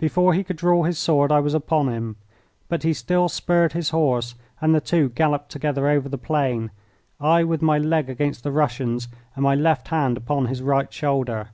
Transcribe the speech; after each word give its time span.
Before 0.00 0.34
he 0.34 0.42
could 0.42 0.56
draw 0.56 0.82
his 0.82 0.98
sword 0.98 1.30
I 1.30 1.38
was 1.38 1.54
upon 1.54 1.90
him; 1.90 2.16
but 2.68 2.82
he 2.82 2.92
still 2.92 3.28
spurred 3.28 3.72
his 3.72 3.90
horse, 3.90 4.34
and 4.60 4.74
the 4.74 4.80
two 4.80 5.10
galloped 5.10 5.48
together 5.48 5.86
over 5.86 6.08
the 6.08 6.18
plain, 6.18 6.72
I 7.20 7.44
with 7.44 7.62
my 7.62 7.78
leg 7.78 8.10
against 8.10 8.42
the 8.42 8.50
Russian's 8.50 9.06
and 9.36 9.44
my 9.44 9.54
left 9.54 9.86
hand 9.86 10.16
upon 10.16 10.46
his 10.46 10.60
right 10.60 10.92
shoulder. 10.92 11.50